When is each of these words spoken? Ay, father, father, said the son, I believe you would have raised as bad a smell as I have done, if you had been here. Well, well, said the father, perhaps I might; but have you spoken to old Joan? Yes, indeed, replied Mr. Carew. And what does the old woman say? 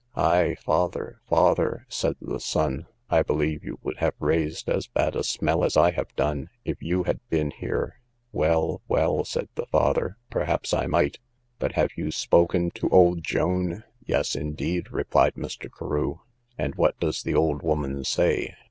Ay, 0.15 0.55
father, 0.55 1.21
father, 1.29 1.85
said 1.87 2.15
the 2.19 2.39
son, 2.39 2.87
I 3.11 3.21
believe 3.21 3.63
you 3.63 3.77
would 3.83 3.97
have 3.97 4.15
raised 4.17 4.67
as 4.67 4.87
bad 4.87 5.15
a 5.15 5.23
smell 5.23 5.63
as 5.63 5.77
I 5.77 5.91
have 5.91 6.15
done, 6.15 6.49
if 6.65 6.81
you 6.81 7.03
had 7.03 7.19
been 7.29 7.51
here. 7.51 7.99
Well, 8.31 8.81
well, 8.87 9.23
said 9.25 9.47
the 9.53 9.67
father, 9.67 10.17
perhaps 10.31 10.73
I 10.73 10.87
might; 10.87 11.19
but 11.59 11.73
have 11.73 11.91
you 11.95 12.09
spoken 12.09 12.71
to 12.71 12.89
old 12.89 13.21
Joan? 13.23 13.83
Yes, 14.03 14.35
indeed, 14.35 14.91
replied 14.91 15.35
Mr. 15.35 15.69
Carew. 15.71 16.17
And 16.57 16.73
what 16.73 16.99
does 16.99 17.21
the 17.21 17.35
old 17.35 17.61
woman 17.61 18.03
say? 18.03 18.55